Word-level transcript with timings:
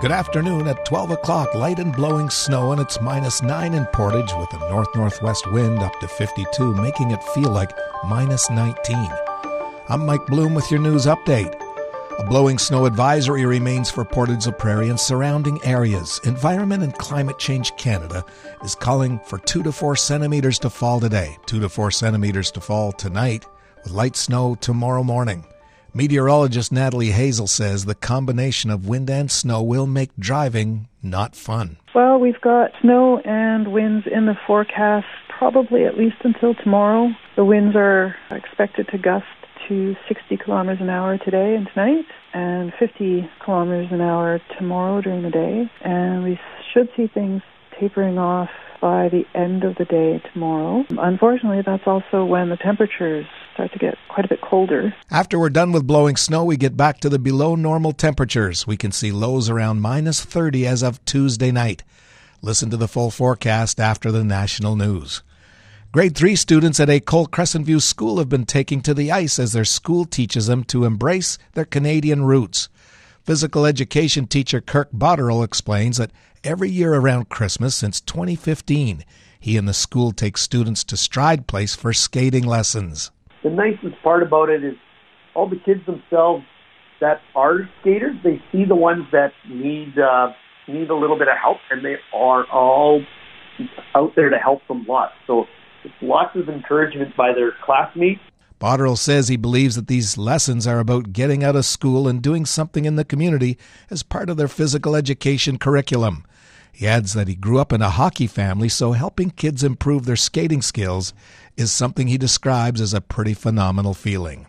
Good 0.00 0.12
afternoon 0.12 0.66
at 0.66 0.86
12 0.86 1.10
o'clock. 1.10 1.54
Light 1.54 1.78
and 1.78 1.94
blowing 1.94 2.30
snow, 2.30 2.72
and 2.72 2.80
it's 2.80 3.02
minus 3.02 3.42
9 3.42 3.74
in 3.74 3.84
Portage 3.92 4.32
with 4.38 4.50
a 4.54 4.58
north 4.70 4.88
northwest 4.96 5.52
wind 5.52 5.80
up 5.80 6.00
to 6.00 6.08
52, 6.08 6.72
making 6.72 7.10
it 7.10 7.22
feel 7.34 7.50
like 7.50 7.70
minus 8.08 8.48
19. 8.48 8.96
I'm 9.90 10.06
Mike 10.06 10.24
Bloom 10.24 10.54
with 10.54 10.70
your 10.70 10.80
news 10.80 11.04
update. 11.04 11.54
A 12.18 12.24
blowing 12.24 12.56
snow 12.56 12.86
advisory 12.86 13.44
remains 13.44 13.90
for 13.90 14.06
Portage 14.06 14.46
la 14.46 14.52
Prairie 14.52 14.88
and 14.88 14.98
surrounding 14.98 15.62
areas. 15.66 16.18
Environment 16.24 16.82
and 16.82 16.94
Climate 16.94 17.38
Change 17.38 17.76
Canada 17.76 18.24
is 18.64 18.74
calling 18.74 19.20
for 19.26 19.36
2 19.36 19.62
to 19.64 19.70
4 19.70 19.96
centimeters 19.96 20.58
to 20.60 20.70
fall 20.70 20.98
today, 20.98 21.36
2 21.44 21.60
to 21.60 21.68
4 21.68 21.90
centimeters 21.90 22.50
to 22.52 22.62
fall 22.62 22.90
tonight, 22.90 23.44
with 23.84 23.92
light 23.92 24.16
snow 24.16 24.54
tomorrow 24.54 25.02
morning. 25.02 25.44
Meteorologist 25.94 26.70
Natalie 26.70 27.10
Hasell 27.10 27.48
says 27.48 27.84
the 27.84 27.94
combination 27.94 28.70
of 28.70 28.88
wind 28.88 29.10
and 29.10 29.30
snow 29.30 29.62
will 29.62 29.86
make 29.86 30.10
driving 30.18 30.88
not 31.02 31.34
fun. 31.34 31.76
Well, 31.94 32.18
we've 32.18 32.40
got 32.40 32.70
snow 32.80 33.18
and 33.18 33.72
winds 33.72 34.06
in 34.06 34.26
the 34.26 34.36
forecast 34.46 35.06
probably 35.40 35.84
at 35.86 35.96
least 35.96 36.16
until 36.22 36.54
tomorrow. 36.54 37.08
The 37.34 37.44
winds 37.44 37.74
are 37.74 38.14
expected 38.30 38.88
to 38.88 38.98
gust 38.98 39.24
to 39.68 39.96
60 40.06 40.36
kilometers 40.36 40.80
an 40.80 40.90
hour 40.90 41.16
today 41.16 41.54
and 41.56 41.66
tonight, 41.72 42.04
and 42.34 42.72
50 42.78 43.28
kilometers 43.44 43.88
an 43.90 44.00
hour 44.00 44.40
tomorrow 44.58 45.00
during 45.00 45.22
the 45.22 45.30
day. 45.30 45.70
And 45.80 46.22
we 46.22 46.38
should 46.72 46.88
see 46.96 47.06
things 47.06 47.42
tapering 47.78 48.18
off 48.18 48.50
by 48.80 49.08
the 49.08 49.24
end 49.34 49.64
of 49.64 49.76
the 49.76 49.84
day 49.84 50.22
tomorrow. 50.32 50.84
Unfortunately, 50.90 51.62
that's 51.64 51.86
also 51.86 52.24
when 52.24 52.48
the 52.48 52.56
temperatures 52.56 53.26
to 53.68 53.78
get 53.78 53.96
quite 54.08 54.24
a 54.24 54.28
bit 54.28 54.40
colder. 54.40 54.94
After 55.10 55.38
we're 55.38 55.50
done 55.50 55.72
with 55.72 55.86
blowing 55.86 56.16
snow, 56.16 56.44
we 56.44 56.56
get 56.56 56.76
back 56.76 57.00
to 57.00 57.08
the 57.08 57.18
below 57.18 57.54
normal 57.54 57.92
temperatures. 57.92 58.66
We 58.66 58.76
can 58.76 58.92
see 58.92 59.12
lows 59.12 59.48
around 59.48 59.80
minus 59.80 60.24
30 60.24 60.66
as 60.66 60.82
of 60.82 61.04
Tuesday 61.04 61.50
night. 61.50 61.82
Listen 62.42 62.70
to 62.70 62.76
the 62.76 62.88
full 62.88 63.10
forecast 63.10 63.78
after 63.78 64.10
the 64.10 64.24
national 64.24 64.76
news. 64.76 65.22
Grade 65.92 66.16
3 66.16 66.36
students 66.36 66.78
at 66.78 66.88
École 66.88 67.30
Crescent 67.30 67.66
View 67.66 67.80
School 67.80 68.18
have 68.18 68.28
been 68.28 68.46
taking 68.46 68.80
to 68.82 68.94
the 68.94 69.10
ice 69.10 69.38
as 69.38 69.52
their 69.52 69.64
school 69.64 70.04
teaches 70.04 70.46
them 70.46 70.62
to 70.64 70.84
embrace 70.84 71.36
their 71.54 71.64
Canadian 71.64 72.24
roots. 72.24 72.68
Physical 73.24 73.66
education 73.66 74.26
teacher 74.26 74.60
Kirk 74.60 74.90
Botterill 74.92 75.44
explains 75.44 75.96
that 75.96 76.12
every 76.44 76.70
year 76.70 76.94
around 76.94 77.28
Christmas 77.28 77.74
since 77.74 78.00
2015, 78.00 79.04
he 79.38 79.56
and 79.56 79.68
the 79.68 79.74
school 79.74 80.12
take 80.12 80.38
students 80.38 80.84
to 80.84 80.96
Stride 80.96 81.46
Place 81.46 81.74
for 81.74 81.92
skating 81.92 82.46
lessons. 82.46 83.10
The 83.42 83.50
nicest 83.50 84.02
part 84.02 84.22
about 84.22 84.48
it 84.50 84.64
is 84.64 84.74
all 85.34 85.48
the 85.48 85.56
kids 85.56 85.80
themselves 85.86 86.44
that 87.00 87.20
are 87.34 87.68
skaters, 87.80 88.16
they 88.22 88.42
see 88.52 88.64
the 88.64 88.76
ones 88.76 89.04
that 89.12 89.32
need 89.48 89.98
uh, 89.98 90.32
need 90.68 90.90
a 90.90 90.94
little 90.94 91.18
bit 91.18 91.28
of 91.28 91.36
help, 91.40 91.58
and 91.70 91.84
they 91.84 91.96
are 92.14 92.44
all 92.50 93.02
out 93.94 94.12
there 94.16 94.28
to 94.28 94.36
help 94.36 94.60
them 94.68 94.84
lots. 94.86 95.14
So 95.26 95.46
it's 95.84 95.94
lots 96.02 96.36
of 96.36 96.48
encouragement 96.48 97.16
by 97.16 97.32
their 97.32 97.52
classmates 97.64 98.20
Botterill 98.60 98.98
says 98.98 99.28
he 99.28 99.38
believes 99.38 99.74
that 99.76 99.86
these 99.86 100.18
lessons 100.18 100.66
are 100.66 100.80
about 100.80 101.14
getting 101.14 101.42
out 101.42 101.56
of 101.56 101.64
school 101.64 102.06
and 102.06 102.20
doing 102.20 102.44
something 102.44 102.84
in 102.84 102.96
the 102.96 103.06
community 103.06 103.56
as 103.88 104.02
part 104.02 104.28
of 104.28 104.36
their 104.36 104.48
physical 104.48 104.94
education 104.94 105.56
curriculum. 105.56 106.26
He 106.70 106.86
adds 106.86 107.14
that 107.14 107.26
he 107.26 107.34
grew 107.34 107.58
up 107.58 107.72
in 107.72 107.80
a 107.80 107.88
hockey 107.88 108.26
family, 108.26 108.68
so 108.68 108.92
helping 108.92 109.30
kids 109.30 109.64
improve 109.64 110.04
their 110.04 110.14
skating 110.14 110.60
skills 110.60 111.14
is 111.56 111.72
something 111.72 112.06
he 112.06 112.18
describes 112.18 112.80
as 112.80 112.94
a 112.94 113.00
pretty 113.00 113.34
phenomenal 113.34 113.94
feeling. 113.94 114.46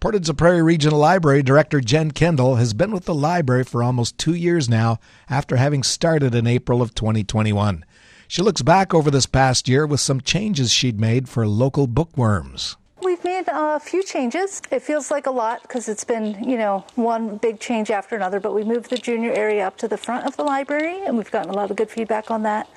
Portage 0.00 0.36
Prairie 0.36 0.62
Regional 0.62 0.98
Library 0.98 1.42
Director 1.44 1.80
Jen 1.80 2.10
Kendall 2.10 2.56
has 2.56 2.74
been 2.74 2.90
with 2.90 3.04
the 3.04 3.14
library 3.14 3.62
for 3.62 3.82
almost 3.82 4.18
two 4.18 4.34
years 4.34 4.68
now 4.68 4.98
after 5.30 5.56
having 5.56 5.84
started 5.84 6.34
in 6.34 6.46
April 6.46 6.82
of 6.82 6.94
2021. 6.94 7.84
She 8.26 8.42
looks 8.42 8.62
back 8.62 8.92
over 8.92 9.10
this 9.10 9.26
past 9.26 9.68
year 9.68 9.86
with 9.86 10.00
some 10.00 10.20
changes 10.20 10.72
she'd 10.72 10.98
made 10.98 11.28
for 11.28 11.46
local 11.46 11.86
bookworms. 11.86 12.76
We've 13.22 13.46
made 13.46 13.48
a 13.52 13.78
few 13.78 14.02
changes. 14.02 14.60
It 14.72 14.82
feels 14.82 15.12
like 15.12 15.26
a 15.26 15.30
lot 15.30 15.62
because 15.62 15.88
it's 15.88 16.02
been, 16.02 16.42
you 16.42 16.56
know, 16.56 16.84
one 16.96 17.36
big 17.36 17.60
change 17.60 17.88
after 17.92 18.16
another, 18.16 18.40
but 18.40 18.52
we 18.52 18.64
moved 18.64 18.90
the 18.90 18.98
junior 18.98 19.30
area 19.30 19.64
up 19.64 19.76
to 19.78 19.86
the 19.86 19.96
front 19.96 20.26
of 20.26 20.36
the 20.36 20.42
library 20.42 21.00
and 21.06 21.16
we've 21.16 21.30
gotten 21.30 21.50
a 21.50 21.52
lot 21.52 21.70
of 21.70 21.76
good 21.76 21.88
feedback 21.88 22.32
on 22.32 22.42
that. 22.42 22.68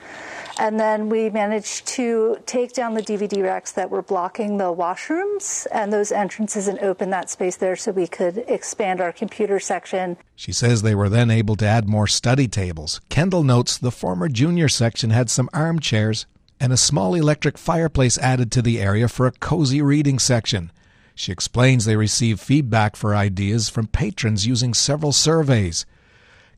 And 0.59 0.79
then 0.79 1.09
we 1.09 1.31
managed 1.31 1.87
to 1.87 2.37
take 2.45 2.73
down 2.73 2.93
the 2.93 3.01
DVD 3.01 3.43
racks 3.43 3.71
that 3.71 3.89
were 3.89 4.03
blocking 4.03 4.57
the 4.57 4.73
washrooms 4.73 5.65
and 5.71 5.91
those 5.91 6.11
entrances 6.11 6.67
and 6.67 6.77
open 6.79 7.09
that 7.09 7.31
space 7.31 7.55
there 7.55 7.75
so 7.75 7.91
we 7.91 8.05
could 8.05 8.37
expand 8.47 9.01
our 9.01 9.11
computer 9.11 9.59
section. 9.59 10.15
She 10.35 10.53
says 10.53 10.83
they 10.83 10.95
were 10.95 11.09
then 11.09 11.31
able 11.31 11.55
to 11.55 11.65
add 11.65 11.89
more 11.89 12.07
study 12.07 12.47
tables. 12.47 13.01
Kendall 13.09 13.43
notes 13.43 13.79
the 13.79 13.91
former 13.91 14.29
junior 14.29 14.69
section 14.69 15.09
had 15.09 15.31
some 15.31 15.49
armchairs 15.53 16.27
and 16.65 16.73
a 16.73 16.77
small 16.77 17.13
electric 17.13 17.59
fireplace 17.59 18.17
added 18.17 18.51
to 18.51 18.59
the 18.59 18.81
area 18.81 19.07
for 19.07 19.27
a 19.27 19.31
cozy 19.31 19.83
reading 19.83 20.17
section. 20.17 20.71
She 21.13 21.31
explains 21.31 21.85
they 21.85 21.95
receive 21.95 22.39
feedback 22.39 22.95
for 22.95 23.13
ideas 23.13 23.69
from 23.69 23.85
patrons 23.85 24.47
using 24.47 24.73
several 24.73 25.11
surveys. 25.11 25.85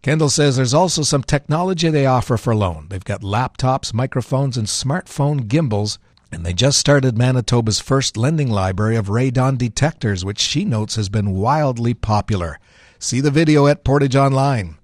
Kendall 0.02 0.30
says 0.30 0.56
there's 0.56 0.74
also 0.74 1.02
some 1.02 1.24
technology 1.24 1.90
they 1.90 2.06
offer 2.06 2.38
for 2.38 2.56
loan. 2.56 2.88
They've 2.90 3.04
got 3.04 3.20
laptops, 3.20 3.94
microphones, 3.94 4.56
and 4.56 4.68
smartphone 4.68 5.50
gimbals, 5.50 6.00
and 6.32 6.46
they 6.46 6.54
just 6.54 6.80
started 6.80 7.18
Manitoba's 7.18 7.82
first 7.82 8.16
lending 8.16 8.50
library 8.50 8.96
of 8.96 9.08
radon 9.08 9.58
detectors, 9.58 10.24
which 10.24 10.40
she 10.40 10.64
notes 10.64 10.96
has 10.96 11.10
been 11.10 11.34
wildly 11.34 11.94
popular. 11.94 12.60
See 12.98 13.20
the 13.20 13.30
video 13.30 13.68
at 13.68 13.84
Portage 13.84 14.16
Online. 14.16 14.78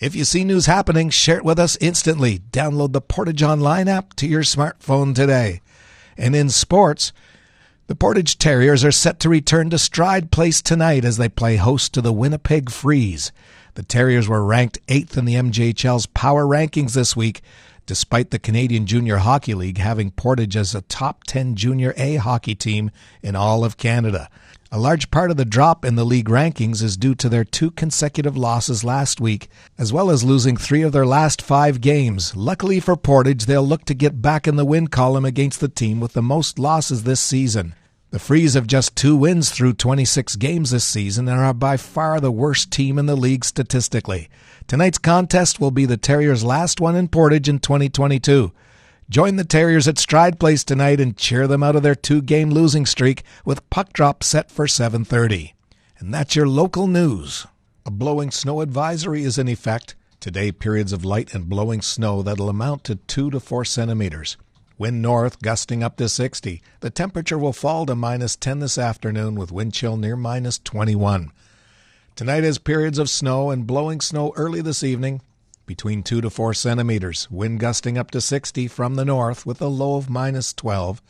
If 0.00 0.14
you 0.14 0.24
see 0.24 0.44
news 0.44 0.64
happening, 0.64 1.10
share 1.10 1.36
it 1.36 1.44
with 1.44 1.58
us 1.58 1.76
instantly. 1.78 2.38
Download 2.52 2.94
the 2.94 3.02
Portage 3.02 3.42
Online 3.42 3.86
app 3.86 4.14
to 4.14 4.26
your 4.26 4.40
smartphone 4.40 5.14
today. 5.14 5.60
And 6.16 6.34
in 6.34 6.48
sports, 6.48 7.12
the 7.86 7.94
Portage 7.94 8.38
Terriers 8.38 8.82
are 8.82 8.92
set 8.92 9.20
to 9.20 9.28
return 9.28 9.68
to 9.68 9.78
Stride 9.78 10.30
Place 10.30 10.62
tonight 10.62 11.04
as 11.04 11.18
they 11.18 11.28
play 11.28 11.56
host 11.56 11.92
to 11.92 12.00
the 12.00 12.14
Winnipeg 12.14 12.70
Freeze. 12.70 13.30
The 13.74 13.82
Terriers 13.82 14.26
were 14.26 14.42
ranked 14.42 14.78
eighth 14.88 15.18
in 15.18 15.26
the 15.26 15.34
MJHL's 15.34 16.06
power 16.06 16.46
rankings 16.46 16.94
this 16.94 17.14
week, 17.14 17.42
despite 17.90 18.30
the 18.30 18.38
Canadian 18.38 18.86
Junior 18.86 19.16
Hockey 19.16 19.52
League 19.52 19.78
having 19.78 20.12
Portage 20.12 20.56
as 20.56 20.76
a 20.76 20.82
top 20.82 21.24
10 21.24 21.56
Junior 21.56 21.92
A 21.96 22.14
hockey 22.18 22.54
team 22.54 22.92
in 23.20 23.34
all 23.34 23.64
of 23.64 23.78
Canada. 23.78 24.30
A 24.70 24.78
large 24.78 25.10
part 25.10 25.32
of 25.32 25.36
the 25.36 25.44
drop 25.44 25.84
in 25.84 25.96
the 25.96 26.04
league 26.04 26.28
rankings 26.28 26.84
is 26.84 26.96
due 26.96 27.16
to 27.16 27.28
their 27.28 27.42
two 27.42 27.72
consecutive 27.72 28.36
losses 28.36 28.84
last 28.84 29.20
week, 29.20 29.48
as 29.76 29.92
well 29.92 30.08
as 30.08 30.22
losing 30.22 30.56
three 30.56 30.82
of 30.82 30.92
their 30.92 31.04
last 31.04 31.42
five 31.42 31.80
games. 31.80 32.36
Luckily 32.36 32.78
for 32.78 32.94
Portage, 32.94 33.46
they'll 33.46 33.66
look 33.66 33.84
to 33.86 33.94
get 33.94 34.22
back 34.22 34.46
in 34.46 34.54
the 34.54 34.64
win 34.64 34.86
column 34.86 35.24
against 35.24 35.58
the 35.58 35.66
team 35.66 35.98
with 35.98 36.12
the 36.12 36.22
most 36.22 36.60
losses 36.60 37.02
this 37.02 37.20
season. 37.20 37.74
The 38.10 38.18
Freeze 38.18 38.54
have 38.54 38.66
just 38.66 38.96
two 38.96 39.14
wins 39.14 39.50
through 39.50 39.74
26 39.74 40.34
games 40.34 40.72
this 40.72 40.84
season 40.84 41.28
and 41.28 41.38
are 41.38 41.54
by 41.54 41.76
far 41.76 42.18
the 42.18 42.32
worst 42.32 42.72
team 42.72 42.98
in 42.98 43.06
the 43.06 43.14
league 43.14 43.44
statistically. 43.44 44.28
Tonight's 44.66 44.98
contest 44.98 45.60
will 45.60 45.70
be 45.70 45.86
the 45.86 45.96
Terriers' 45.96 46.42
last 46.42 46.80
one 46.80 46.96
in 46.96 47.06
Portage 47.06 47.48
in 47.48 47.60
2022. 47.60 48.50
Join 49.08 49.36
the 49.36 49.44
Terriers 49.44 49.86
at 49.86 49.96
Stride 49.96 50.40
Place 50.40 50.64
tonight 50.64 51.00
and 51.00 51.16
cheer 51.16 51.46
them 51.46 51.62
out 51.62 51.76
of 51.76 51.84
their 51.84 51.94
two-game 51.94 52.50
losing 52.50 52.84
streak 52.84 53.22
with 53.44 53.68
puck 53.70 53.92
drop 53.92 54.24
set 54.24 54.50
for 54.50 54.66
7:30. 54.66 55.54
And 56.00 56.12
that's 56.12 56.34
your 56.34 56.48
local 56.48 56.88
news. 56.88 57.46
A 57.86 57.92
blowing 57.92 58.32
snow 58.32 58.60
advisory 58.60 59.22
is 59.22 59.38
in 59.38 59.46
effect. 59.46 59.94
Today, 60.18 60.50
periods 60.50 60.92
of 60.92 61.04
light 61.04 61.32
and 61.32 61.48
blowing 61.48 61.80
snow 61.80 62.22
that'll 62.22 62.48
amount 62.48 62.82
to 62.84 62.96
2 62.96 63.30
to 63.30 63.38
4 63.38 63.64
centimeters. 63.64 64.36
Wind 64.80 65.02
north 65.02 65.42
gusting 65.42 65.82
up 65.82 65.98
to 65.98 66.08
60. 66.08 66.62
The 66.80 66.88
temperature 66.88 67.36
will 67.36 67.52
fall 67.52 67.84
to 67.84 67.94
minus 67.94 68.34
10 68.34 68.60
this 68.60 68.78
afternoon 68.78 69.34
with 69.34 69.52
wind 69.52 69.74
chill 69.74 69.98
near 69.98 70.16
minus 70.16 70.58
21. 70.58 71.32
Tonight 72.16 72.44
has 72.44 72.56
periods 72.56 72.98
of 72.98 73.10
snow 73.10 73.50
and 73.50 73.66
blowing 73.66 74.00
snow 74.00 74.32
early 74.36 74.62
this 74.62 74.82
evening 74.82 75.20
between 75.66 76.02
2 76.02 76.22
to 76.22 76.30
4 76.30 76.54
centimeters, 76.54 77.30
wind 77.30 77.60
gusting 77.60 77.98
up 77.98 78.10
to 78.12 78.22
60 78.22 78.68
from 78.68 78.94
the 78.94 79.04
north 79.04 79.44
with 79.44 79.60
a 79.60 79.66
low 79.66 79.96
of 79.96 80.08
minus 80.08 80.54
12, 80.54 81.02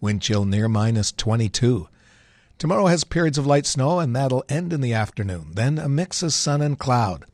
wind 0.00 0.20
chill 0.20 0.44
near 0.44 0.68
minus 0.68 1.12
22. 1.12 1.86
Tomorrow 2.58 2.86
has 2.86 3.04
periods 3.04 3.38
of 3.38 3.46
light 3.46 3.66
snow 3.66 4.00
and 4.00 4.16
that'll 4.16 4.44
end 4.48 4.72
in 4.72 4.80
the 4.80 4.94
afternoon, 4.94 5.52
then 5.54 5.78
a 5.78 5.88
mix 5.88 6.24
of 6.24 6.32
sun 6.32 6.60
and 6.60 6.76
cloud. 6.76 7.24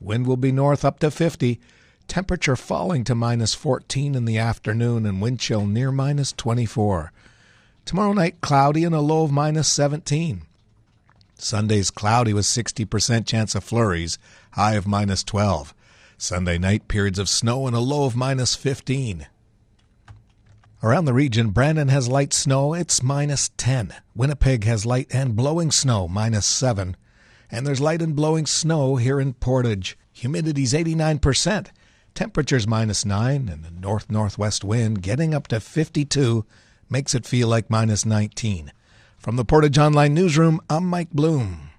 Wind 0.00 0.26
will 0.26 0.36
be 0.36 0.52
north 0.52 0.84
up 0.84 0.98
to 0.98 1.10
50, 1.10 1.58
temperature 2.10 2.56
falling 2.56 3.04
to 3.04 3.14
minus 3.14 3.54
14 3.54 4.16
in 4.16 4.24
the 4.24 4.36
afternoon 4.36 5.06
and 5.06 5.22
wind 5.22 5.38
chill 5.38 5.64
near 5.64 5.92
minus 5.92 6.32
24. 6.32 7.12
Tomorrow 7.84 8.14
night 8.14 8.40
cloudy 8.40 8.82
and 8.82 8.94
a 8.94 9.00
low 9.00 9.22
of 9.22 9.30
minus 9.30 9.68
17. 9.68 10.42
Sunday's 11.36 11.92
cloudy 11.92 12.34
with 12.34 12.46
60% 12.46 13.26
chance 13.26 13.54
of 13.54 13.62
flurries, 13.62 14.18
high 14.52 14.74
of 14.74 14.88
minus 14.88 15.22
12. 15.22 15.72
Sunday 16.18 16.58
night, 16.58 16.88
periods 16.88 17.20
of 17.20 17.28
snow 17.28 17.68
and 17.68 17.76
a 17.76 17.80
low 17.80 18.06
of 18.06 18.16
minus 18.16 18.56
15. 18.56 19.28
Around 20.82 21.04
the 21.04 21.14
region, 21.14 21.50
Brandon 21.50 21.88
has 21.88 22.08
light 22.08 22.32
snow, 22.32 22.74
it's 22.74 23.04
minus 23.04 23.50
10. 23.56 23.94
Winnipeg 24.16 24.64
has 24.64 24.84
light 24.84 25.06
and 25.14 25.36
blowing 25.36 25.70
snow, 25.70 26.08
minus 26.08 26.44
7. 26.44 26.96
And 27.52 27.64
there's 27.64 27.80
light 27.80 28.02
and 28.02 28.16
blowing 28.16 28.46
snow 28.46 28.96
here 28.96 29.20
in 29.20 29.34
Portage. 29.34 29.96
Humidity's 30.12 30.72
89%. 30.72 31.68
Temperature's 32.14 32.66
minus 32.66 33.04
9, 33.04 33.48
and 33.48 33.64
the 33.64 33.70
north 33.70 34.10
northwest 34.10 34.64
wind 34.64 35.02
getting 35.02 35.34
up 35.34 35.48
to 35.48 35.60
52 35.60 36.44
makes 36.88 37.14
it 37.14 37.26
feel 37.26 37.48
like 37.48 37.70
minus 37.70 38.04
19. 38.04 38.72
From 39.18 39.36
the 39.36 39.44
Portage 39.44 39.78
Online 39.78 40.14
Newsroom, 40.14 40.60
I'm 40.68 40.86
Mike 40.86 41.10
Bloom. 41.12 41.69